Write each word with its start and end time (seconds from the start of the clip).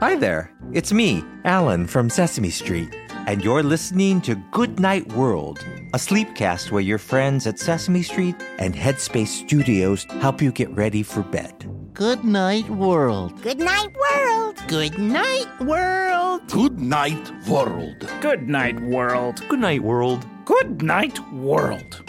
Hi 0.00 0.16
there, 0.16 0.52
it's 0.72 0.92
me, 0.92 1.22
Alan 1.44 1.86
from 1.86 2.10
Sesame 2.10 2.50
Street, 2.50 2.88
and 3.26 3.44
you're 3.44 3.62
listening 3.62 4.20
to 4.22 4.34
Good 4.50 4.80
Night 4.80 5.12
World, 5.12 5.64
a 5.92 5.98
sleepcast 5.98 6.70
where 6.70 6.80
your 6.80 6.98
friends 6.98 7.46
at 7.46 7.58
Sesame 7.58 8.02
Street 8.02 8.34
and 8.58 8.74
Headspace 8.74 9.28
Studios 9.28 10.04
help 10.20 10.40
you 10.40 10.52
get 10.52 10.70
ready 10.70 11.02
for 11.02 11.22
bed. 11.22 11.68
Good 11.92 12.24
night, 12.24 12.68
world. 12.70 13.40
Good 13.42 13.58
night, 13.58 13.94
world. 13.94 14.56
Good 14.68 14.98
night, 14.98 15.60
world. 15.60 16.48
Good 16.48 16.80
night, 16.80 17.46
world. 17.46 18.08
Good 18.20 18.48
night, 18.48 18.80
world. 18.80 19.44
Good 19.48 19.60
night, 19.60 19.82
world. 19.82 20.26
Good 20.44 20.82
night, 20.82 21.32
world. 21.32 22.02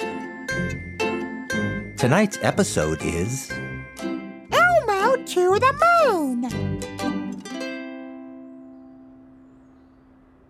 Tonight's 1.97 2.39
episode 2.41 3.03
is 3.03 3.51
Elmo 3.51 3.60
to 5.31 5.57
the 5.59 5.73
moon. 6.03 6.43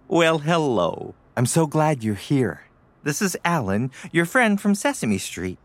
Well, 0.08 0.40
hello. 0.40 1.14
I'm 1.38 1.46
so 1.46 1.68
glad 1.68 2.04
you're 2.04 2.16
here. 2.16 2.64
This 3.04 3.22
is 3.22 3.38
Alan, 3.46 3.92
your 4.12 4.26
friend 4.26 4.60
from 4.60 4.74
Sesame 4.74 5.20
Street, 5.20 5.60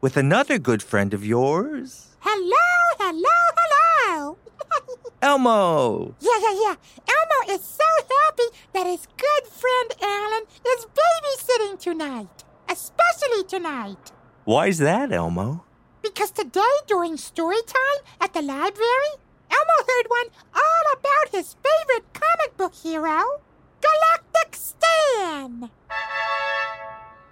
with 0.00 0.16
another 0.16 0.58
good 0.58 0.84
friend 0.84 1.12
of 1.12 1.24
yours, 1.24 2.06
Hello, 2.20 2.68
hello, 2.98 3.38
hello. 3.58 4.36
Elmo. 5.22 6.14
yeah, 6.20 6.38
yeah, 6.40 6.60
yeah. 6.62 6.74
Elmo 7.08 7.54
is 7.54 7.64
so 7.64 7.84
happy 8.24 8.56
that 8.74 8.86
his 8.86 9.08
good 9.16 9.46
friend 9.50 9.90
Alan 10.00 10.44
is 10.68 10.86
babysitting 10.86 11.78
tonight. 11.80 12.44
Especially 12.68 13.42
tonight. 13.48 14.12
Why's 14.44 14.78
that, 14.78 15.10
Elmo? 15.12 15.64
Because 16.02 16.30
today 16.30 16.60
during 16.86 17.16
story 17.16 17.60
time 17.66 18.04
at 18.20 18.32
the 18.32 18.42
library, 18.42 19.12
Elmo 19.50 19.86
heard 19.86 20.06
one 20.08 20.26
all 20.54 20.98
about 20.98 21.32
his 21.32 21.54
favorite 21.54 22.06
comic 22.12 22.56
book 22.56 22.74
hero, 22.74 23.40
Galactic 23.80 24.56
Stan. 24.56 25.70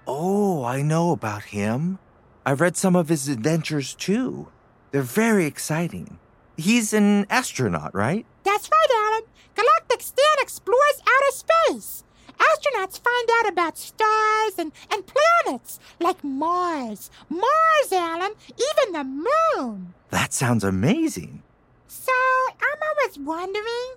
Oh, 0.07 0.65
I 0.65 0.83
know 0.83 1.13
about 1.13 1.45
him. 1.45 1.99
I've 2.45 2.61
read 2.61 2.77
some 2.77 2.97
of 2.97 3.09
his 3.09 3.29
adventures 3.29 3.95
too. 3.95 4.49
They're 4.91 5.03
very 5.03 5.47
exciting. 5.47 6.19
He's 6.57 6.93
an 6.93 7.27
astronaut, 7.31 7.95
right? 7.95 8.27
That's 8.45 8.71
right, 8.71 9.13
Alan. 9.13 9.29
Galactic 9.55 10.01
Stan 10.03 10.37
explores 10.41 11.03
outer 11.03 11.37
space. 11.37 12.05
Astronauts 12.39 13.01
find 13.01 13.29
out 13.39 13.53
about 13.53 13.77
stars 13.77 14.55
and, 14.59 14.73
and 14.93 15.05
planets 15.07 15.81
like 16.01 16.23
Mars. 16.23 17.11
Mars, 17.29 17.93
Alan, 17.93 18.33
even 18.49 18.93
the 18.93 19.05
moon. 19.05 19.95
That 20.11 20.28
sounds 20.39 20.63
amazing. 20.65 21.43
So, 21.89 22.13
Elmo 22.69 22.91
was 23.03 23.19
wondering, 23.19 23.89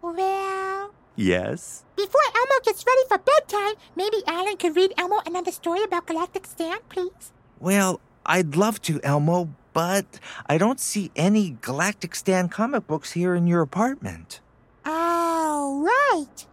well, 0.00 0.92
Yes. 1.16 1.84
before 1.96 2.26
Elmo 2.34 2.56
gets 2.64 2.84
ready 2.86 3.02
for 3.08 3.18
bedtime, 3.18 3.74
maybe 3.94 4.18
Alan 4.26 4.56
could 4.56 4.74
read 4.74 4.94
Elmo 4.96 5.20
another 5.26 5.52
story 5.52 5.82
about 5.82 6.06
Galactic 6.06 6.46
Stan, 6.46 6.78
please. 6.88 7.32
Well, 7.60 8.00
I'd 8.24 8.56
love 8.56 8.80
to, 8.82 9.00
Elmo, 9.04 9.50
but 9.74 10.06
I 10.46 10.56
don't 10.56 10.80
see 10.80 11.10
any 11.14 11.58
Galactic 11.60 12.14
Stan 12.14 12.48
comic 12.48 12.86
books 12.86 13.12
here 13.12 13.34
in 13.34 13.46
your 13.46 13.60
apartment. 13.60 14.40
Oh, 14.86 15.82
right. 15.92 16.46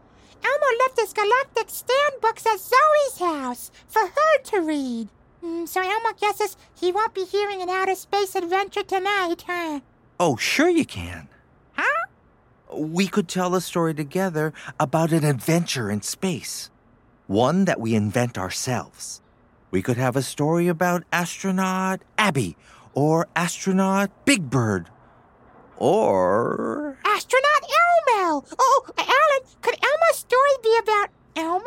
Elmo 0.43 0.69
left 0.83 0.99
his 0.99 1.13
Galactic 1.13 1.69
Stan 1.69 2.11
books 2.21 2.45
at 2.45 2.59
Zoe's 2.59 3.19
house 3.19 3.71
for 3.87 4.01
her 4.05 4.41
to 4.51 4.61
read. 4.61 5.07
Hmm, 5.41 5.65
so 5.65 5.81
Elmo 5.81 6.13
guesses 6.19 6.57
he 6.79 6.91
won't 6.91 7.13
be 7.13 7.23
hearing 7.23 7.61
an 7.61 7.69
outer 7.69 7.95
space 7.95 8.35
adventure 8.35 8.83
tonight, 8.83 9.45
huh? 9.47 9.79
Oh, 10.19 10.35
sure 10.35 10.69
you 10.69 10.85
can. 10.85 11.29
Huh? 11.73 12.07
We 12.73 13.07
could 13.07 13.27
tell 13.27 13.55
a 13.55 13.61
story 13.61 13.93
together 13.93 14.53
about 14.79 15.11
an 15.11 15.23
adventure 15.23 15.89
in 15.89 16.01
space. 16.01 16.69
One 17.27 17.65
that 17.65 17.79
we 17.79 17.95
invent 17.95 18.37
ourselves. 18.37 19.21
We 19.71 19.81
could 19.81 19.97
have 19.97 20.15
a 20.15 20.21
story 20.21 20.67
about 20.67 21.03
astronaut 21.13 22.01
Abby 22.17 22.57
or 22.93 23.27
astronaut 23.35 24.09
Big 24.25 24.49
Bird. 24.49 24.89
Or. 25.77 26.97
Astronaut 27.05 27.63
Elmo! 27.63 28.45
Oh, 28.59 28.85
Alan, 28.97 29.47
could 29.61 29.75
Elmo's 29.81 30.17
story 30.17 30.49
be 30.61 30.77
about 30.81 31.09
Elmo? 31.35 31.63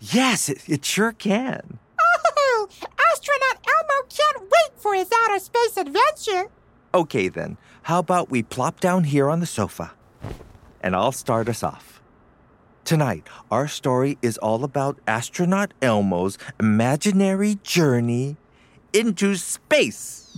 Yes, 0.00 0.48
it, 0.48 0.62
it 0.66 0.84
sure 0.84 1.12
can. 1.12 1.78
Oh, 2.14 2.68
astronaut 3.12 3.66
Elmo 3.66 4.08
can't 4.08 4.42
wait 4.42 4.80
for 4.80 4.94
his 4.94 5.10
outer 5.24 5.38
space 5.38 5.76
adventure. 5.76 6.50
Okay, 6.94 7.28
then. 7.28 7.56
How 7.82 7.98
about 7.98 8.30
we 8.30 8.42
plop 8.42 8.80
down 8.80 9.04
here 9.04 9.28
on 9.28 9.40
the 9.40 9.46
sofa? 9.46 9.92
And 10.82 10.94
I'll 10.94 11.12
start 11.12 11.48
us 11.48 11.62
off. 11.62 12.02
Tonight, 12.84 13.28
our 13.50 13.68
story 13.68 14.18
is 14.22 14.38
all 14.38 14.64
about 14.64 14.98
astronaut 15.06 15.72
Elmo's 15.80 16.36
imaginary 16.58 17.58
journey 17.62 18.36
into 18.92 19.36
space. 19.36 20.36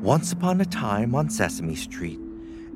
Once 0.00 0.32
upon 0.32 0.60
a 0.60 0.64
time 0.64 1.14
on 1.14 1.28
Sesame 1.30 1.74
Street, 1.74 2.20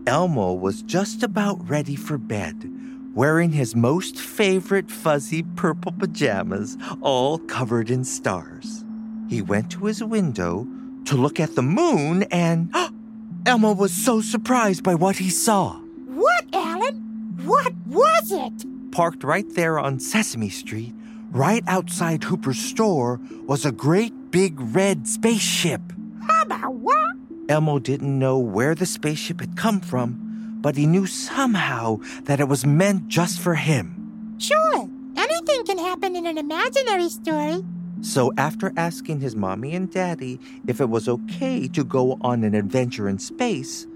Elmo 0.06 0.52
was 0.52 0.82
just 0.82 1.22
about 1.22 1.68
ready 1.68 1.94
for 1.94 2.18
bed, 2.18 2.70
wearing 3.14 3.52
his 3.52 3.74
most 3.74 4.18
favorite 4.18 4.90
fuzzy 4.90 5.42
purple 5.42 5.92
pajamas, 5.92 6.76
all 7.00 7.38
covered 7.38 7.90
in 7.90 8.04
stars. 8.04 8.84
He 9.28 9.42
went 9.42 9.70
to 9.72 9.86
his 9.86 10.02
window 10.02 10.66
to 11.06 11.16
look 11.16 11.40
at 11.40 11.54
the 11.54 11.62
moon, 11.62 12.24
and 12.24 12.74
Elmo 13.46 13.72
was 13.72 13.92
so 13.92 14.20
surprised 14.20 14.82
by 14.82 14.94
what 14.94 15.16
he 15.16 15.30
saw. 15.30 15.74
What, 16.06 16.44
Alan? 16.52 16.96
What 17.44 17.72
was 17.86 18.32
it? 18.32 18.92
Parked 18.92 19.24
right 19.24 19.46
there 19.54 19.78
on 19.78 20.00
Sesame 20.00 20.50
Street, 20.50 20.94
right 21.30 21.62
outside 21.66 22.24
Hooper's 22.24 22.58
store, 22.58 23.20
was 23.46 23.64
a 23.64 23.72
great 23.72 24.30
big 24.30 24.60
red 24.60 25.06
spaceship. 25.06 25.80
How 26.26 26.42
about 26.42 26.74
what? 26.74 27.16
Elmo 27.48 27.78
didn't 27.78 28.18
know 28.18 28.38
where 28.38 28.74
the 28.74 28.84
spaceship 28.84 29.40
had 29.40 29.56
come 29.56 29.80
from, 29.80 30.27
but 30.60 30.76
he 30.76 30.86
knew 30.86 31.06
somehow 31.06 31.98
that 32.24 32.40
it 32.40 32.48
was 32.48 32.66
meant 32.66 33.08
just 33.08 33.40
for 33.40 33.54
him. 33.54 34.36
Sure, 34.38 34.88
anything 35.16 35.64
can 35.64 35.78
happen 35.78 36.16
in 36.16 36.26
an 36.26 36.38
imaginary 36.38 37.08
story. 37.08 37.64
So, 38.00 38.32
after 38.36 38.72
asking 38.76 39.20
his 39.20 39.34
mommy 39.34 39.74
and 39.74 39.90
daddy 39.90 40.38
if 40.66 40.80
it 40.80 40.88
was 40.88 41.08
okay 41.08 41.66
to 41.68 41.82
go 41.82 42.16
on 42.20 42.44
an 42.44 42.54
adventure 42.54 43.08
in 43.08 43.18
space, 43.18 43.86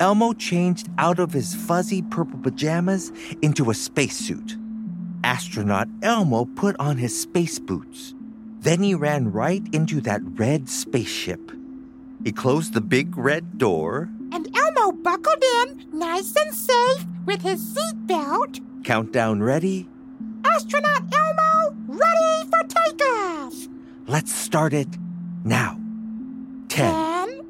Elmo 0.00 0.32
changed 0.32 0.88
out 0.98 1.20
of 1.20 1.32
his 1.32 1.54
fuzzy 1.54 2.02
purple 2.02 2.40
pajamas 2.40 3.12
into 3.42 3.70
a 3.70 3.74
spacesuit. 3.74 4.56
Astronaut 5.22 5.88
Elmo 6.02 6.46
put 6.46 6.74
on 6.80 6.96
his 6.96 7.18
space 7.18 7.58
boots. 7.58 8.14
Then 8.60 8.82
he 8.82 8.94
ran 8.94 9.30
right 9.30 9.62
into 9.72 10.00
that 10.00 10.20
red 10.24 10.68
spaceship. 10.68 11.52
He 12.24 12.32
closed 12.32 12.74
the 12.74 12.80
big 12.80 13.16
red 13.16 13.58
door, 13.58 14.08
And 14.34 14.48
Elmo 14.56 14.90
buckled 14.92 15.44
in, 15.62 15.86
nice 15.92 16.34
and 16.36 16.52
safe, 16.54 17.06
with 17.24 17.40
his 17.42 17.60
seatbelt. 17.74 18.60
countdown 18.84 19.40
ready. 19.42 19.88
Astronaut 20.44 21.02
Elmo, 21.14 21.76
ready 21.86 22.50
for 22.50 22.62
takeoff. 22.68 23.54
Let's 24.08 24.32
start 24.34 24.74
it 24.74 24.88
now. 25.44 25.78
Ten, 26.68 26.92
Ten, 26.92 27.46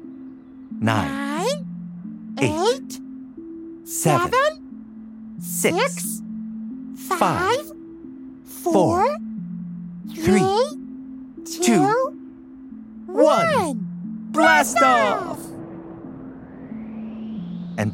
nine, 0.79 1.11
nine, 1.11 2.35
eight, 2.39 2.75
eight, 2.77 2.99
seven, 3.87 4.31
seven, 4.31 5.39
six, 5.39 5.93
six, 5.93 6.21
five, 7.07 7.19
five, 7.19 7.64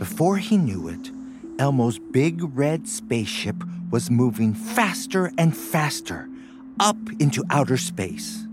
before 0.01 0.37
he 0.37 0.57
knew 0.57 0.87
it, 0.87 1.11
Elmo's 1.59 1.99
big 1.99 2.57
red 2.57 2.87
spaceship 2.87 3.63
was 3.91 4.09
moving 4.09 4.51
faster 4.51 5.31
and 5.37 5.55
faster 5.55 6.27
up 6.79 6.97
into 7.19 7.43
outer 7.51 7.77
space. 7.77 8.47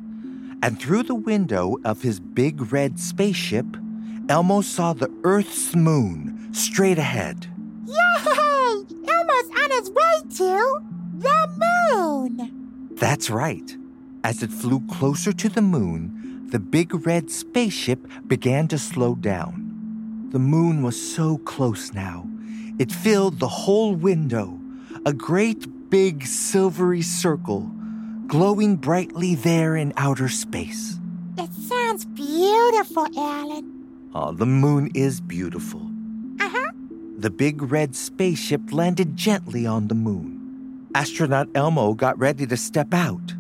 And 0.63 0.79
through 0.79 1.05
the 1.05 1.15
window 1.15 1.79
of 1.87 2.03
his 2.03 2.21
big 2.21 2.71
red 2.71 3.01
spaceship, 3.01 3.65
Elmo 4.29 4.61
saw 4.61 4.93
the 4.93 5.11
Earth's 5.25 5.75
moon 5.75 6.53
straight 6.53 6.99
ahead. 6.99 7.47
Yay! 7.87 7.95
Elmo's 9.09 9.51
on 9.63 9.71
his 9.71 9.91
way 9.91 10.21
to 10.37 10.83
the 11.17 11.49
moon. 11.97 12.91
That's 12.97 13.31
right. 13.31 13.75
As 14.23 14.43
it 14.43 14.51
flew 14.51 14.87
closer 14.87 15.33
to 15.33 15.49
the 15.49 15.63
moon, 15.63 16.51
the 16.51 16.59
big 16.59 17.07
red 17.07 17.31
spaceship 17.31 18.07
began 18.27 18.69
to 18.69 18.77
slow 18.77 19.15
down. 19.15 19.68
The 20.31 20.39
moon 20.39 20.83
was 20.83 21.01
so 21.01 21.39
close 21.39 21.95
now, 21.95 22.27
it 22.79 22.93
filled 22.93 23.41
the 23.41 23.49
whole 23.49 23.95
window, 23.95 24.61
a 25.07 25.13
great 25.13 25.91
big 25.91 26.27
silvery 26.27 27.03
circle, 27.03 27.71
glowing 28.27 28.77
brightly 28.77 29.35
there 29.35 29.75
in 29.75 29.93
outer 29.97 30.29
space. 30.29 30.99
It 31.39 31.53
sounds 31.55 32.05
beautiful, 32.05 33.07
Alan. 33.17 34.11
Oh, 34.15 34.33
the 34.33 34.47
moon 34.47 34.91
is 34.95 35.21
beautiful. 35.21 35.81
Uh 36.41 36.49
huh. 36.51 36.73
The 37.17 37.31
big 37.31 37.63
red 37.63 37.97
spaceship 37.97 38.71
landed 38.71 39.17
gently 39.17 39.67
on 39.67 39.89
the 39.89 39.95
moon. 39.95 40.89
Astronaut 40.95 41.49
Elmo 41.55 41.95
got 41.95 42.19
ready 42.19 42.47
to 42.47 42.57
step 42.57 42.93
out. 42.93 43.35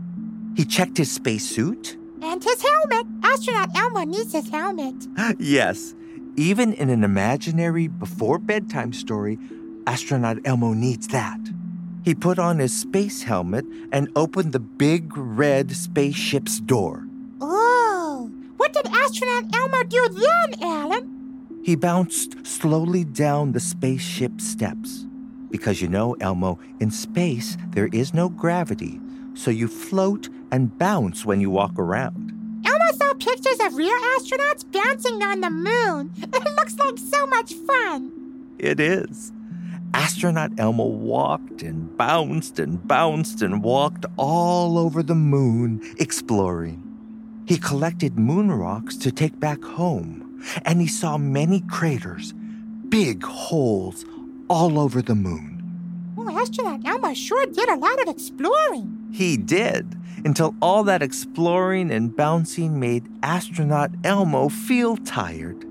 He 0.56 0.64
checked 0.64 0.96
his 0.96 1.12
spacesuit. 1.12 1.99
And 2.23 2.43
his 2.43 2.62
helmet. 2.62 3.06
Astronaut 3.23 3.76
Elmo 3.76 4.05
needs 4.05 4.32
his 4.32 4.49
helmet. 4.49 5.06
yes, 5.38 5.94
even 6.38 6.73
in 6.73 6.88
an 6.88 7.02
imaginary 7.02 7.88
before 7.88 8.38
bedtime 8.38 8.93
story, 8.93 9.38
Astronaut 9.88 10.38
Elmo 10.44 10.73
needs 10.73 11.08
that. 11.08 11.40
He 12.05 12.14
put 12.14 12.38
on 12.38 12.61
his 12.61 12.75
space 12.75 13.25
helmet 13.25 13.64
and 13.90 14.08
opened 14.14 14.52
the 14.52 14.61
big 14.61 15.17
red 15.17 15.73
spaceship's 15.73 16.61
door. 16.61 17.05
Oh, 17.40 18.31
what 18.56 18.73
did 18.73 18.87
Astronaut 18.87 19.52
Elmo 19.52 19.82
do 19.82 20.08
then, 20.11 20.62
Alan? 20.62 21.61
He 21.64 21.75
bounced 21.75 22.46
slowly 22.46 23.02
down 23.02 23.50
the 23.50 23.61
spaceship 23.61 24.41
steps. 24.41 25.06
Because 25.50 25.82
you 25.82 25.88
know, 25.88 26.14
Elmo, 26.20 26.61
in 26.79 26.93
space 26.93 27.56
there 27.70 27.88
is 27.93 28.14
no 28.14 28.29
gravity, 28.29 29.00
so 29.34 29.50
you 29.50 29.67
float 29.67 30.29
and 30.52 30.79
bounce 30.79 31.25
when 31.25 31.41
you 31.41 31.50
walk 31.50 31.79
around. 31.79 32.27
Elmo 32.88 32.99
saw 32.99 33.14
pictures 33.14 33.58
of 33.61 33.76
real 33.76 33.96
astronauts 34.17 34.64
bouncing 34.70 35.23
on 35.23 35.40
the 35.40 35.50
moon. 35.50 36.12
It 36.17 36.56
looks 36.56 36.76
like 36.79 36.99
so 36.99 37.26
much 37.26 37.55
fun. 37.55 38.12
It 38.58 38.81
is. 38.81 39.32
Astronaut 39.94 40.52
Elmo 40.58 40.85
walked 40.85 41.62
and 41.62 41.96
bounced 41.96 42.58
and 42.58 42.87
bounced 42.87 43.43
and 43.43 43.62
walked 43.62 44.05
all 44.17 44.79
over 44.79 45.02
the 45.02 45.14
moon 45.14 45.81
exploring. 45.99 46.82
He 47.46 47.58
collected 47.58 48.19
moon 48.19 48.50
rocks 48.50 48.96
to 48.99 49.11
take 49.11 49.41
back 49.41 49.62
home, 49.62 50.43
and 50.64 50.81
he 50.81 50.87
saw 50.87 51.17
many 51.17 51.61
craters, 51.62 52.34
big 52.88 53.25
holes 53.25 54.05
all 54.49 54.79
over 54.79 55.00
the 55.00 55.14
moon. 55.14 56.14
Oh, 56.19 56.38
Astronaut 56.38 56.84
Elmo 56.84 57.14
sure 57.14 57.46
did 57.46 57.69
a 57.69 57.76
lot 57.76 58.00
of 58.02 58.08
exploring. 58.08 59.08
He 59.12 59.37
did, 59.38 59.97
until 60.25 60.55
all 60.61 60.85
that 60.85 61.03
exploring 61.03 61.91
and 61.91 62.15
bouncing 62.15 62.79
made 62.79 63.09
Astronaut 63.23 63.91
Elmo 64.05 64.49
feel 64.49 64.97
tired. 64.97 65.65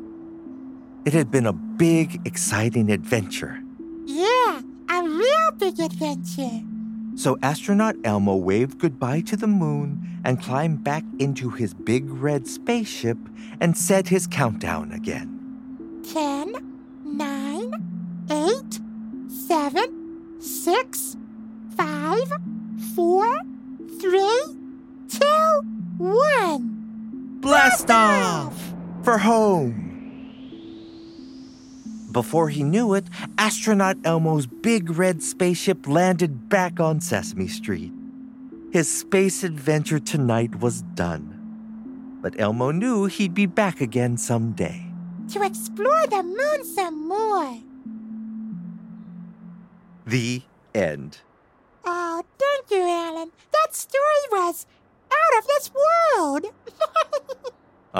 It 1.05 1.13
had 1.13 1.31
been 1.31 1.45
a 1.45 1.53
big, 1.53 2.25
exciting 2.25 2.91
adventure. 2.91 3.61
Yeah, 4.05 4.61
a 4.89 5.03
real 5.03 5.51
big 5.57 5.79
adventure. 5.79 6.61
So 7.15 7.37
Astronaut 7.41 7.95
Elmo 8.03 8.35
waved 8.35 8.77
goodbye 8.77 9.21
to 9.21 9.35
the 9.35 9.47
moon 9.47 10.19
and 10.23 10.41
climbed 10.41 10.83
back 10.83 11.03
into 11.17 11.49
his 11.49 11.73
big 11.73 12.09
red 12.09 12.47
spaceship 12.47 13.17
and 13.59 13.75
said 13.75 14.07
his 14.07 14.27
countdown 14.27 14.91
again. 14.91 16.01
Ten, 16.03 16.53
nine, 17.03 17.71
eight, 18.29 18.79
seven, 19.29 20.39
six, 20.39 21.17
five, 21.75 22.31
four, 22.95 23.41
three, 23.99 24.43
two, 25.09 25.61
one. 25.97 27.39
Blast 27.41 27.89
off! 27.89 28.73
For 29.03 29.17
home! 29.17 29.85
Before 32.11 32.49
he 32.49 32.63
knew 32.63 32.93
it, 32.93 33.05
Astronaut 33.37 33.97
Elmo's 34.03 34.47
big 34.47 34.89
red 34.91 35.21
spaceship 35.21 35.87
landed 35.87 36.49
back 36.49 36.79
on 36.79 36.99
Sesame 36.99 37.47
Street. 37.47 37.91
His 38.71 38.87
space 38.89 39.43
adventure 39.43 39.99
tonight 39.99 40.59
was 40.59 40.81
done. 40.81 42.19
But 42.21 42.39
Elmo 42.39 42.71
knew 42.71 43.05
he'd 43.05 43.33
be 43.33 43.45
back 43.45 43.81
again 43.81 44.17
someday. 44.17 44.85
To 45.33 45.43
explore 45.43 46.07
the 46.07 46.23
moon 46.23 46.65
some 46.65 47.07
more. 47.07 47.57
The 50.05 50.41
end. 50.73 51.19
Oh, 51.85 52.23
thank 52.39 52.71
you, 52.71 52.81
Alan. 52.81 53.31
That 53.51 53.66
story 53.77 54.25
was 54.31 54.65
out 55.11 55.39
of 55.39 55.47
this 55.47 55.71
world. 55.73 56.45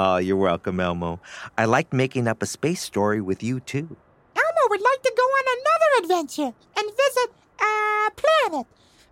Oh, 0.00 0.18
you're 0.18 0.36
welcome, 0.36 0.78
Elmo. 0.78 1.18
I 1.56 1.64
liked 1.64 1.92
making 1.92 2.28
up 2.28 2.40
a 2.40 2.46
space 2.46 2.80
story 2.80 3.20
with 3.20 3.42
you, 3.42 3.58
too. 3.58 3.96
Elmo 4.36 4.68
would 4.70 4.80
like 4.80 5.02
to 5.02 5.12
go 5.16 5.22
on 5.24 5.44
another 5.58 6.04
adventure 6.04 6.54
and 6.76 6.96
visit 6.96 7.32
a 7.60 8.10
planet. 8.14 8.66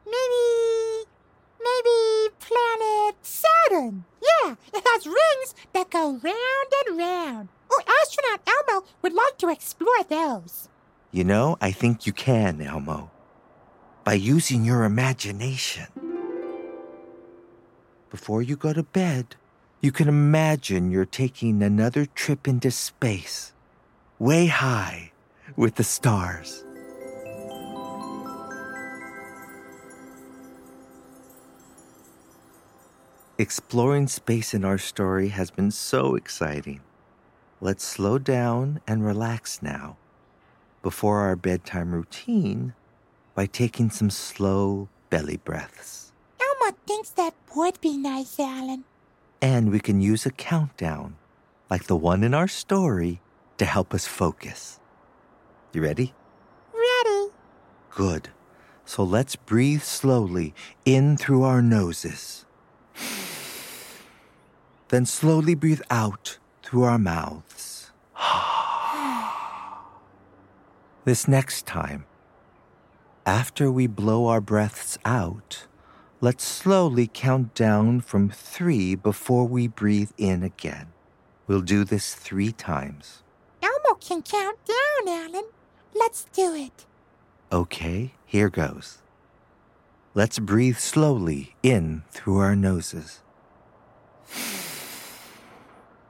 Maybe. 0.05 1.09
Maybe 1.59 2.35
planet 2.39 3.17
Saturn. 3.23 4.05
Yeah, 4.23 4.55
it 4.73 4.85
has 4.87 5.07
rings 5.07 5.57
that 5.73 5.91
go 5.91 6.21
round 6.23 6.71
and 6.87 6.97
round. 6.99 7.49
Oh, 7.69 7.83
astronaut 8.03 8.43
Elmo 8.47 8.87
would 9.03 9.13
like 9.13 9.39
to 9.39 9.49
explore 9.49 10.05
those. 10.09 10.69
You 11.11 11.25
know, 11.25 11.57
I 11.61 11.73
think 11.73 12.07
you 12.07 12.13
can, 12.13 12.61
Elmo. 12.61 13.11
By 14.05 14.15
using 14.15 14.65
your 14.65 14.85
imagination. 14.85 15.87
Before 18.11 18.41
you 18.41 18.57
go 18.57 18.73
to 18.73 18.83
bed, 18.83 19.35
you 19.81 19.91
can 19.91 20.09
imagine 20.09 20.91
you're 20.91 21.05
taking 21.05 21.63
another 21.63 22.07
trip 22.07 22.47
into 22.47 22.71
space, 22.71 23.53
way 24.19 24.47
high 24.47 25.13
with 25.57 25.75
the 25.75 25.85
stars. 25.85 26.63
Exploring 33.39 34.07
space 34.07 34.55
in 34.55 34.65
our 34.65 34.79
story 34.79 35.29
has 35.29 35.51
been 35.51 35.71
so 35.71 36.15
exciting. 36.15 36.81
Let's 37.61 37.85
slow 37.85 38.19
down 38.19 38.81
and 38.87 39.05
relax 39.05 39.61
now 39.61 39.97
before 40.83 41.19
our 41.19 41.37
bedtime 41.37 41.93
routine 41.93 42.73
by 43.35 43.47
taking 43.47 43.91
some 43.91 44.09
slow 44.09 44.89
belly 45.11 45.37
breaths. 45.37 46.06
Elmo 46.67 46.79
thinks 46.87 47.11
that 47.11 47.35
would 47.55 47.81
be 47.81 47.97
nice, 47.97 48.41
Alan. 48.41 48.85
And 49.41 49.71
we 49.71 49.79
can 49.79 50.01
use 50.01 50.27
a 50.27 50.31
countdown, 50.31 51.17
like 51.71 51.85
the 51.85 51.97
one 51.97 52.25
in 52.25 52.35
our 52.35 52.49
story, 52.49 53.21
to 53.59 53.65
help 53.65 53.95
us 53.95 54.07
focus. 54.07 54.81
You 55.73 55.83
ready? 55.83 56.13
Ready? 56.73 57.31
Good. 57.91 58.31
So 58.85 59.05
let's 59.05 59.37
breathe 59.37 59.83
slowly 59.83 60.55
in 60.85 61.17
through 61.17 61.45
our 61.45 61.63
noses. 61.63 62.45
Then 64.89 65.07
slowly 65.07 65.55
breathe 65.55 65.83
out 65.91 66.39
through 66.63 66.85
our 66.85 66.99
mouths. 66.99 67.93
this 71.05 71.29
next 71.29 71.67
time, 71.67 72.07
after 73.25 73.71
we 73.71 73.87
blow 73.87 74.27
our 74.27 74.41
breaths 74.41 74.99
out, 75.05 75.67
let's 76.21 76.45
slowly 76.45 77.11
count 77.13 77.55
down 77.55 78.01
from 78.01 78.31
three 78.31 78.95
before 78.95 79.47
we 79.47 79.69
breathe 79.69 80.11
in 80.17 80.43
again. 80.43 80.89
We'll 81.47 81.61
do 81.61 81.85
this 81.85 82.15
three 82.15 82.53
times. 82.53 83.23
Elmo 83.63 83.99
can 84.01 84.23
count 84.23 84.59
down, 84.65 85.09
Alan. 85.09 85.45
Let's 85.95 86.25
do 86.33 86.55
it. 86.55 86.87
Okay, 87.53 88.15
here 88.25 88.49
goes. 88.49 88.99
Let's 90.15 90.39
breathe 90.39 90.79
slowly 90.79 91.55
in 91.63 92.03
through 92.11 92.39
our 92.39 92.57
noses. 92.57 93.21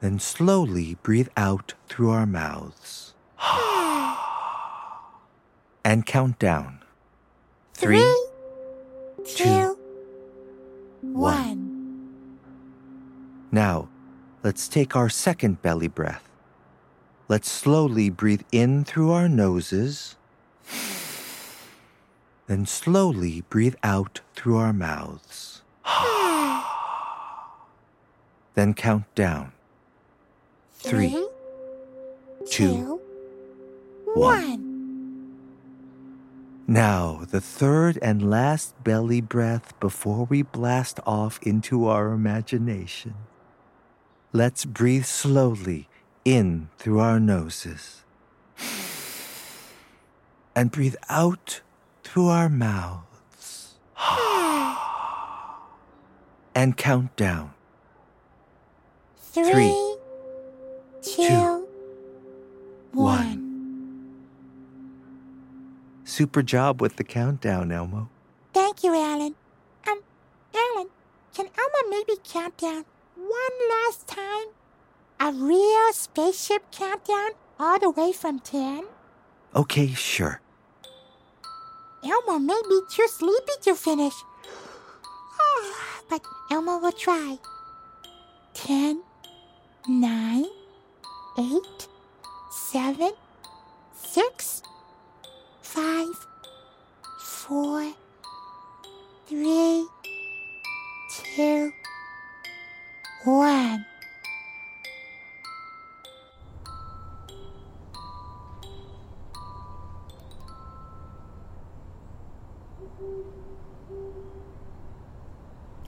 Then 0.01 0.19
slowly 0.19 0.97
breathe 1.03 1.29
out 1.37 1.75
through 1.89 2.11
our 2.11 2.27
mouths. 2.27 3.15
and 5.85 6.07
count 6.07 6.39
down. 6.39 6.81
Three, 7.75 7.99
two, 7.99 8.26
let's 14.47 14.69
take 14.69 14.95
our 14.95 15.09
second 15.09 15.61
belly 15.61 15.89
breath. 15.89 16.23
Let's 17.27 17.51
slowly 17.51 18.11
breathe 18.11 18.43
in 18.53 18.85
through 18.85 19.11
our 19.11 19.29
noses. 19.29 20.15
Then 22.47 22.65
slowly 22.65 23.41
breathe 23.51 23.75
out 23.83 24.21
through 24.37 24.59
our 24.59 24.73
mouths. 24.73 25.63
then 28.55 28.73
count 28.73 29.13
down. 29.17 29.51
Three, 30.75 31.27
two, 32.49 33.01
one. 34.15 34.63
Now, 36.69 37.23
the 37.29 37.41
third 37.41 37.99
and 38.01 38.31
last 38.31 38.81
belly 38.85 39.21
breath 39.21 39.75
before 39.81 40.25
we 40.25 40.43
blast 40.43 41.01
off 41.05 41.41
into 41.43 41.89
our 41.89 42.13
imagination 42.13 43.15
let's 44.33 44.65
breathe 44.65 45.05
slowly 45.05 45.89
in 46.25 46.69
through 46.79 46.99
our 46.99 47.21
noses 47.21 48.03
and 50.55 50.71
breathe 50.71 50.97
out 51.09 51.61
through 52.03 52.29
our 52.29 52.49
mouths 52.49 53.75
and 56.55 56.77
count 56.77 57.15
down. 57.17 57.53
Three, 59.19 59.45
Three 59.45 59.97
two, 61.03 61.29
two, 61.29 61.69
one. 62.93 63.43
Super 66.05 66.43
job 66.43 66.81
with 66.81 66.97
the 66.97 67.05
countdown, 67.05 67.71
Elmo. 67.71 68.09
Thank 68.55 68.83
you, 68.83 68.95
Alan. 68.95 69.35
Um, 69.87 70.01
Alan, 70.55 70.89
can 71.35 71.47
Elmo 71.47 71.91
maybe 71.91 72.15
count 72.25 72.57
down 72.57 72.87
one 73.47 73.69
last 73.69 74.07
time? 74.07 74.49
A 75.21 75.33
real 75.33 75.93
spaceship 75.93 76.71
countdown 76.73 77.31
all 77.59 77.79
the 77.79 77.91
way 77.91 78.13
from 78.13 78.41
10? 78.41 78.85
Okay, 79.55 79.89
sure. 79.89 80.41
Elmo 82.05 82.39
may 82.39 82.61
be 82.69 82.81
too 82.91 83.07
sleepy 83.09 83.53
to 83.63 83.75
finish. 83.75 84.15
Oh, 85.41 86.03
but 86.09 86.23
Elmo 86.51 86.79
will 86.79 86.93
try. 86.93 87.39
Ten, 88.55 89.03
nine, 89.89 90.47
eight, 91.39 91.89
seven, 92.51 93.13
six, 93.95 94.63
five, 95.63 96.09
four, 97.19 97.93
three, 99.27 99.87
two, 101.11 101.73
one. 103.27 103.85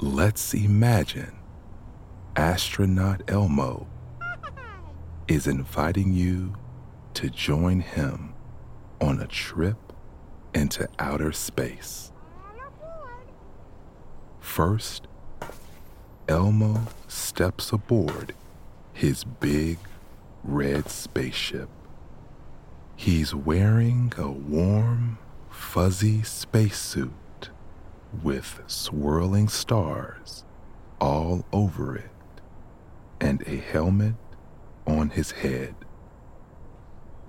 Let's 0.00 0.52
imagine 0.54 1.36
astronaut 2.34 3.22
Elmo 3.28 3.86
is 5.28 5.46
inviting 5.46 6.12
you 6.12 6.54
to 7.14 7.30
join 7.30 7.80
him 7.80 8.34
on 9.00 9.20
a 9.20 9.26
trip 9.26 9.92
into 10.54 10.88
outer 10.98 11.32
space. 11.32 12.12
First, 14.40 15.06
Elmo 16.28 16.82
steps 17.06 17.72
aboard 17.72 18.34
his 18.92 19.24
big 19.24 19.78
red 20.44 20.90
spaceship. 20.90 21.70
He's 22.96 23.34
wearing 23.34 24.12
a 24.18 24.30
warm, 24.30 25.18
fuzzy 25.50 26.22
spacesuit 26.22 27.48
with 28.22 28.60
swirling 28.66 29.48
stars 29.48 30.44
all 31.00 31.46
over 31.50 31.96
it 31.96 32.10
and 33.20 33.42
a 33.46 33.56
helmet 33.56 34.16
on 34.86 35.10
his 35.10 35.30
head. 35.30 35.74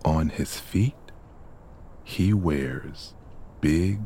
On 0.03 0.27
his 0.27 0.59
feet, 0.59 0.95
he 2.03 2.33
wears 2.33 3.13
big 3.61 4.01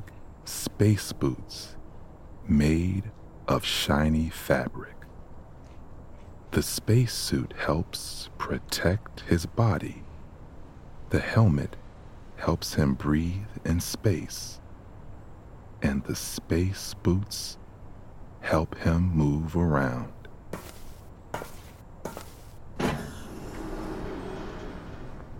space 0.45 1.13
boots 1.13 1.75
made 2.47 3.09
of 3.47 3.65
shiny 3.65 4.29
fabric. 4.29 4.95
The 6.51 6.63
spacesuit 6.63 7.53
helps 7.57 8.29
protect 8.38 9.21
his 9.21 9.45
body. 9.45 10.03
The 11.09 11.19
helmet 11.19 11.75
helps 12.38 12.75
him 12.75 12.93
breathe 12.93 13.47
in 13.65 13.79
space. 13.79 14.59
And 15.81 16.03
the 16.03 16.15
space 16.15 16.93
boots 17.03 17.57
help 18.41 18.77
him 18.79 19.15
move 19.15 19.55
around. 19.55 20.12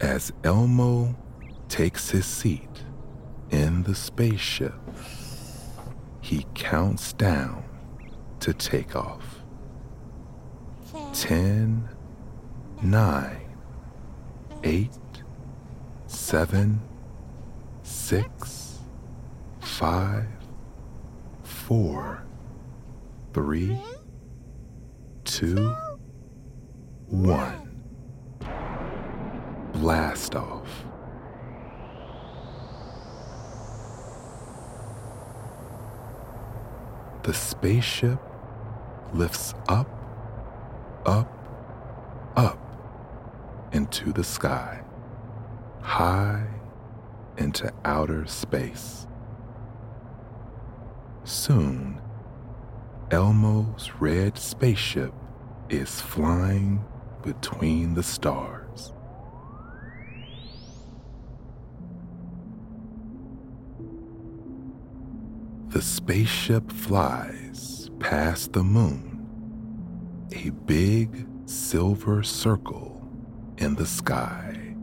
As 0.02 0.34
Elmo 0.44 1.16
takes 1.70 2.10
his 2.10 2.26
seat 2.26 2.84
in 3.52 3.84
the 3.84 3.96
spaceship, 3.96 4.74
he 6.22 6.46
counts 6.54 7.14
down 7.14 7.64
to 8.44 8.54
take 8.54 8.94
off. 8.94 9.42
Ten, 11.14 11.88
nine, 12.82 13.56
eight, 14.66 14.92
seven, 16.08 16.82
six, 17.84 18.80
five, 19.62 20.28
four, 21.42 22.26
three, 23.34 23.78
two, 25.24 25.74
one 27.08 27.82
blast 29.72 30.36
off. 30.36 30.84
The 37.24 37.34
spaceship 37.34 38.20
lifts 39.14 39.54
up, 39.68 39.88
up, 41.06 41.32
up 42.36 42.60
into 43.72 44.12
the 44.12 44.24
sky, 44.24 44.82
high 45.82 46.48
into 47.38 47.72
outer 47.86 48.26
space. 48.26 49.08
Soon, 51.24 52.02
Elmo's 53.12 53.92
red 54.00 54.38
spaceship 54.38 55.14
is 55.70 56.02
flying 56.02 56.84
between 57.22 57.94
the 57.94 58.04
stars. 58.04 58.94
The 65.70 65.82
spaceship 65.82 66.72
flies 66.72 67.83
past 68.04 68.52
the 68.52 68.62
moon, 68.62 69.26
a 70.36 70.50
big 70.50 71.26
silver 71.46 72.22
circle 72.22 73.02
in 73.60 73.76
the 73.76 73.86
sky, 73.86 74.76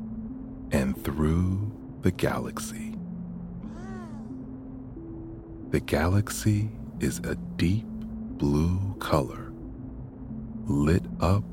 and 0.73 1.05
through 1.05 1.71
the 2.01 2.11
galaxy. 2.11 2.95
The 5.69 5.81
galaxy 5.81 6.71
is 7.01 7.19
a 7.19 7.35
deep 7.57 7.85
blue 7.85 8.97
color, 9.01 9.53
lit 10.65 11.05
up 11.21 11.45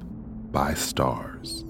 by 0.53 0.73
stars. 0.73 1.65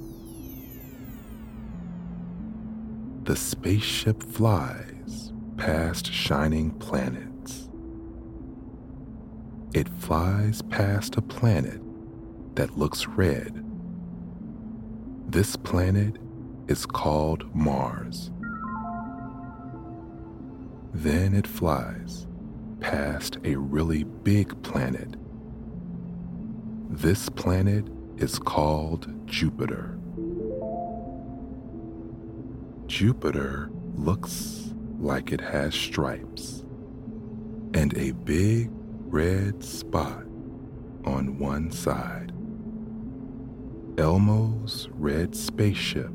The 3.24 3.36
spaceship 3.36 4.22
flies 4.22 5.34
past 5.58 6.14
shining 6.14 6.70
planets 6.70 7.37
it 9.78 9.90
flies 9.90 10.64
past 10.64 11.18
a 11.18 11.22
planet 11.22 11.80
that 12.56 12.80
looks 12.80 13.06
red. 13.06 13.64
This 15.28 15.56
planet 15.56 16.18
is 16.68 16.84
called 16.88 17.54
Mars. 17.56 18.32
Then 20.96 21.36
it 21.36 21.46
flies 21.46 22.26
past 22.80 23.38
a 23.44 23.56
really 23.56 24.04
big 24.04 24.60
planet. 24.64 25.16
This 26.90 27.30
planet 27.30 27.86
is 28.18 28.40
called 28.40 29.28
Jupiter. 29.28 29.96
Jupiter 32.88 33.70
looks 33.94 34.74
like 34.98 35.32
it 35.32 35.42
has 35.42 35.76
stripes 35.76 36.64
and 37.76 37.96
a 37.96 38.14
big 38.14 38.72
red 39.10 39.64
spot 39.64 40.24
on 41.06 41.40
one 41.40 41.72
side. 41.72 42.34
Elmo's 43.98 44.90
red 44.92 45.34
spaceship 45.34 46.12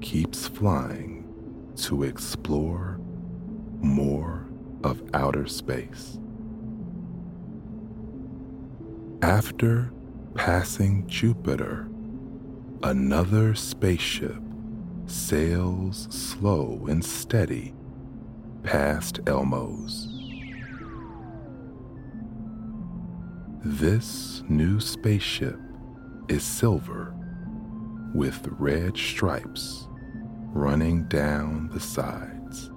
keeps 0.00 0.46
flying 0.46 1.26
to 1.76 2.04
explore 2.04 2.98
more 3.80 4.46
of 4.84 5.02
outer 5.12 5.46
space. 5.46 6.18
After 9.20 9.90
passing 10.34 11.06
Jupiter, 11.08 11.88
another 12.82 13.54
spaceship 13.54 14.40
sails 15.06 16.06
slow 16.10 16.86
and 16.88 17.04
steady 17.04 17.74
past 18.62 19.20
Elmo's. 19.26 20.13
This 23.66 24.42
new 24.46 24.78
spaceship 24.78 25.58
is 26.28 26.42
silver 26.44 27.14
with 28.14 28.46
red 28.58 28.94
stripes 28.94 29.88
running 30.52 31.04
down 31.04 31.70
the 31.72 31.80
sides. 31.80 32.70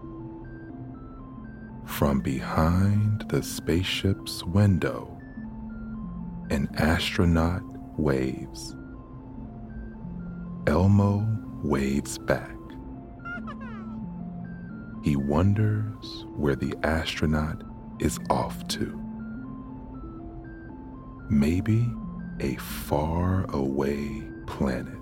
From 1.85 2.21
behind 2.21 3.25
the 3.27 3.43
spaceship's 3.43 4.45
window, 4.45 5.19
an 6.51 6.69
astronaut 6.77 7.63
waves. 7.99 8.73
Elmo 10.67 11.27
waves 11.65 12.17
back. 12.17 12.55
He 15.03 15.17
wonders 15.17 16.25
where 16.37 16.55
the 16.55 16.73
astronaut 16.83 17.61
is 17.99 18.17
off 18.29 18.65
to. 18.69 19.06
Maybe 21.29 21.85
a 22.39 22.55
far 22.55 23.45
away 23.49 24.23
planet. 24.45 24.97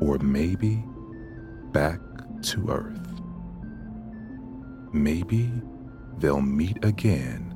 Or 0.00 0.18
maybe 0.18 0.84
back 1.72 2.00
to 2.42 2.70
Earth. 2.70 3.20
Maybe 4.92 5.50
they'll 6.18 6.40
meet 6.40 6.84
again 6.84 7.54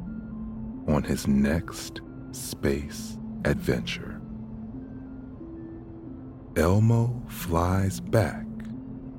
on 0.88 1.02
his 1.02 1.26
next 1.26 2.00
space 2.32 3.18
adventure. 3.44 4.20
Elmo 6.56 7.22
flies 7.28 8.00
back 8.00 8.46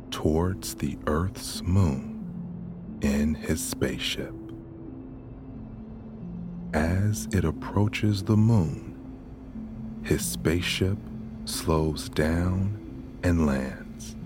towards 0.09 0.75
the 0.75 0.97
Earth's 1.07 1.61
moon 1.61 2.99
in 3.01 3.35
his 3.35 3.61
spaceship. 3.63 4.33
As 6.75 7.29
it 7.31 7.45
approaches 7.45 8.21
the 8.21 8.35
moon, 8.35 8.97
his 10.03 10.25
spaceship 10.25 10.97
slows 11.45 12.09
down 12.09 12.77
and 13.23 13.45
lands. 13.45 14.17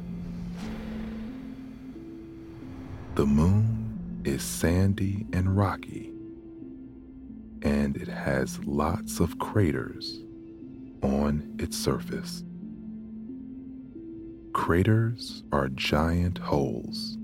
The 3.13 3.27
moon 3.27 4.21
is 4.25 4.41
sandy 4.41 5.27
and 5.31 5.55
rocky, 5.55 6.11
and 7.61 7.95
it 7.95 8.07
has 8.07 8.57
lots 8.65 9.19
of 9.19 9.37
craters 9.37 10.19
on 11.03 11.55
its 11.59 11.77
surface. 11.77 12.43
Craters 14.53 15.43
are 15.51 15.69
giant 15.69 16.39
holes. 16.39 17.15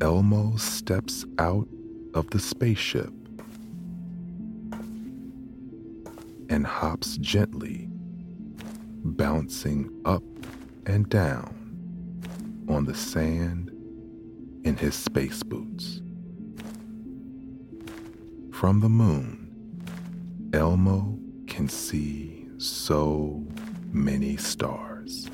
Elmo 0.00 0.56
steps 0.56 1.24
out 1.38 1.68
of 2.16 2.30
the 2.30 2.38
spaceship 2.38 3.12
and 6.48 6.66
hops 6.66 7.18
gently, 7.18 7.88
bouncing 9.04 9.90
up 10.06 10.22
and 10.86 11.10
down 11.10 11.52
on 12.70 12.86
the 12.86 12.94
sand 12.94 13.70
in 14.64 14.76
his 14.78 14.94
space 14.94 15.42
boots. 15.42 16.00
From 18.50 18.80
the 18.80 18.88
moon, 18.88 20.50
Elmo 20.54 21.18
can 21.46 21.68
see 21.68 22.48
so 22.56 23.46
many 23.92 24.38
stars. 24.38 25.28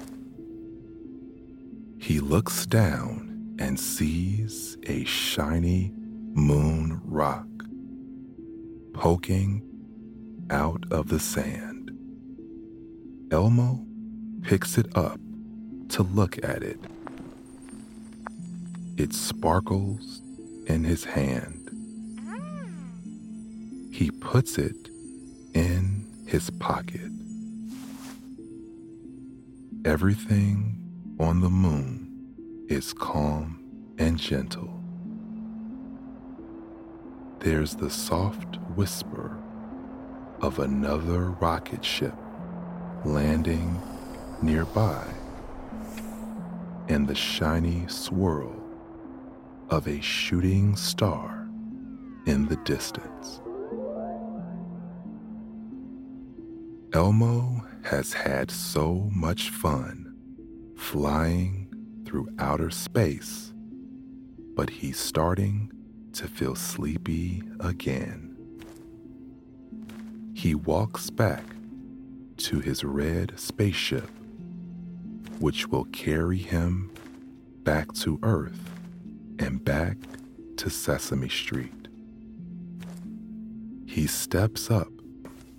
He 2.01 2.19
looks 2.19 2.67
down 2.67 3.55
and 3.61 3.79
sees 3.79 4.77
a 4.89 5.05
shiny 5.05 5.95
moon 6.35 7.01
rock 7.05 7.47
poking 8.95 9.63
out 10.51 10.85
of 10.91 11.09
the 11.09 11.19
sand. 11.19 11.91
Elmo 13.31 13.85
picks 14.43 14.79
it 14.79 14.97
up 14.97 15.21
to 15.89 16.03
look 16.03 16.43
at 16.45 16.63
it. 16.63 16.79
It 18.97 19.13
sparkles 19.13 20.23
in 20.67 20.85
his 20.85 21.05
hand. 21.05 21.59
He 23.93 24.11
puts 24.11 24.59
it 24.59 24.89
in 25.55 26.07
his 26.27 26.51
pocket. 26.51 27.11
Everything 29.85 30.79
on 31.19 31.41
the 31.41 31.51
moon 31.51 32.67
is 32.69 32.93
calm 32.93 33.63
and 33.99 34.19
gentle. 34.19 34.82
There's 37.43 37.75
the 37.75 37.91
soft 37.91 38.59
whisper 38.77 39.37
of 40.41 40.61
another 40.61 41.33
rocket 41.33 41.85
ship 41.85 42.15
landing 43.05 43.83
nearby 44.41 45.05
and 46.89 47.09
the 47.09 47.17
shiny 47.17 47.85
swirl 47.89 48.55
of 49.71 49.89
a 49.89 50.01
shooting 50.01 50.77
star 50.77 51.49
in 52.27 52.47
the 52.47 52.59
distance. 52.59 53.41
Elmo 56.93 57.67
has 57.83 58.13
had 58.13 58.53
so 58.53 59.11
much 59.13 59.51
fun 59.51 60.15
flying 60.77 61.67
through 62.07 62.29
outer 62.39 62.71
space, 62.71 63.53
but 64.55 64.71
he's 64.71 65.01
starting 65.01 65.73
to 66.15 66.29
feel 66.29 66.55
sleepy 66.55 67.43
again. 67.61 68.37
He 70.35 70.55
walks 70.55 71.11
back 71.11 71.45
to 72.39 72.61
his 72.61 72.85
red 72.85 73.39
spaceship, 73.39 74.09
which 75.39 75.69
will 75.69 75.85
carry 75.87 76.39
him 76.39 76.91
back 77.63 77.93
to 77.93 78.19
Earth 78.23 78.71
and 79.39 79.65
back 79.65 79.97
to 80.57 80.71
Sesame 80.71 81.29
Street. 81.29 81.89
He 83.87 84.07
steps 84.07 84.71
up 84.71 84.89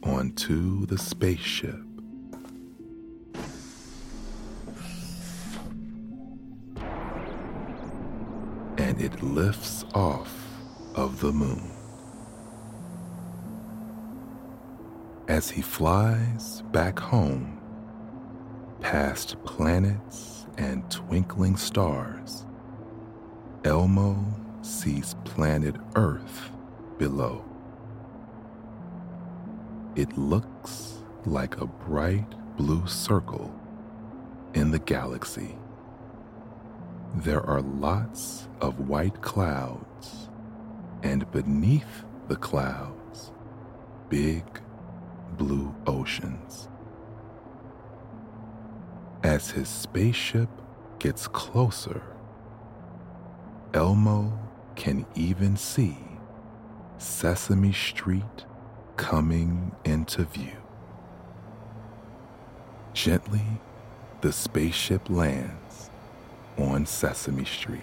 onto 0.04 0.86
the 0.88 0.98
spaceship. 0.98 1.80
And 8.78 9.00
it 9.00 9.24
lifts 9.24 9.86
off 9.94 10.43
of 10.96 11.20
the 11.20 11.32
moon. 11.32 11.72
As 15.28 15.50
he 15.50 15.62
flies 15.62 16.62
back 16.72 17.00
home, 17.00 17.60
past 18.82 19.38
planets 19.46 20.46
and 20.58 20.90
twinkling 20.92 21.56
stars, 21.56 22.46
Elmo 23.64 24.24
sees 24.62 25.16
planet 25.24 25.76
Earth 25.96 26.52
below. 26.98 27.44
It 29.96 30.18
looks 30.18 31.04
like 31.26 31.58
a 31.60 31.66
bright 31.66 32.28
blue 32.58 32.86
circle 32.88 33.54
in 34.54 34.72
the 34.72 34.80
galaxy. 34.80 35.56
There 37.16 37.42
are 37.42 37.62
lots 37.62 38.48
of 38.60 38.88
white 38.90 39.22
clouds, 39.22 40.30
and 41.04 41.30
beneath 41.32 42.06
the 42.30 42.36
clouds, 42.38 43.32
big 44.10 44.44
blue 45.38 45.76
oceans. 45.86 46.70
As 49.22 49.52
his 49.52 49.68
spaceship 49.68 50.50
gets 51.00 51.28
closer, 51.28 52.02
Elmo 53.74 54.38
can 54.76 55.06
even 55.16 55.58
see 55.58 55.98
Sesame 56.98 57.74
Street 57.74 58.46
coming 58.96 59.76
into 59.84 60.24
view. 60.24 60.58
Gently, 62.94 63.46
the 64.22 64.32
spaceship 64.32 65.10
lands 65.10 65.90
on 66.58 66.86
Sesame 66.86 67.46
Street. 67.46 67.82